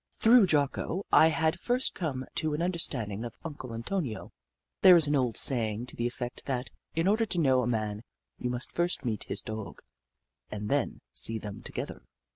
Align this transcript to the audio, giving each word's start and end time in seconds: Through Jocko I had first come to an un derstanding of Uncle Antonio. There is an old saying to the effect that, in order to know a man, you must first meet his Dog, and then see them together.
Through 0.17 0.47
Jocko 0.47 1.05
I 1.11 1.27
had 1.27 1.59
first 1.59 1.93
come 1.93 2.25
to 2.33 2.55
an 2.55 2.61
un 2.63 2.71
derstanding 2.71 3.23
of 3.23 3.37
Uncle 3.45 3.71
Antonio. 3.71 4.31
There 4.81 4.95
is 4.95 5.05
an 5.05 5.15
old 5.15 5.37
saying 5.37 5.85
to 5.85 5.95
the 5.95 6.07
effect 6.07 6.45
that, 6.47 6.71
in 6.95 7.07
order 7.07 7.27
to 7.27 7.37
know 7.37 7.61
a 7.61 7.67
man, 7.67 8.01
you 8.39 8.49
must 8.49 8.71
first 8.71 9.05
meet 9.05 9.25
his 9.25 9.41
Dog, 9.43 9.83
and 10.49 10.69
then 10.71 11.01
see 11.13 11.37
them 11.37 11.61
together. 11.61 12.01